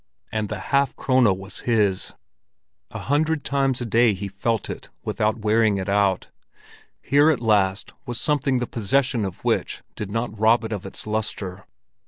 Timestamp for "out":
5.87-6.29